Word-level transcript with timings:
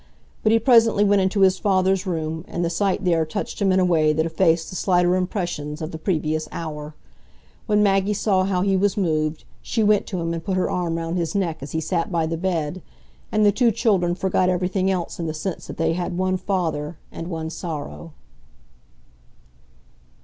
But 0.41 0.51
he 0.51 0.57
presently 0.57 1.03
went 1.03 1.21
into 1.21 1.41
his 1.41 1.59
father's 1.59 2.07
room, 2.07 2.43
and 2.47 2.65
the 2.65 2.71
sight 2.71 3.05
there 3.05 3.23
touched 3.23 3.61
him 3.61 3.71
in 3.71 3.79
a 3.79 3.85
way 3.85 4.13
that 4.13 4.25
effaced 4.25 4.71
the 4.71 4.75
slighter 4.75 5.15
impressions 5.15 5.79
of 5.79 5.91
the 5.91 5.99
previous 5.99 6.49
hour. 6.51 6.95
When 7.67 7.83
Maggie 7.83 8.15
saw 8.15 8.45
how 8.45 8.61
he 8.63 8.75
was 8.75 8.97
moved, 8.97 9.43
she 9.61 9.83
went 9.83 10.07
to 10.07 10.19
him 10.19 10.33
and 10.33 10.43
put 10.43 10.57
her 10.57 10.71
arm 10.71 10.95
round 10.97 11.17
his 11.19 11.35
neck 11.35 11.61
as 11.61 11.73
he 11.73 11.81
sat 11.81 12.11
by 12.11 12.25
the 12.25 12.35
bed, 12.35 12.81
and 13.31 13.45
the 13.45 13.51
two 13.51 13.69
children 13.69 14.15
forgot 14.15 14.49
everything 14.49 14.89
else 14.89 15.19
in 15.19 15.27
the 15.27 15.35
sense 15.35 15.67
that 15.67 15.77
they 15.77 15.93
had 15.93 16.17
one 16.17 16.35
father 16.37 16.97
and 17.11 17.27
one 17.27 17.51
sorrow. 17.51 18.13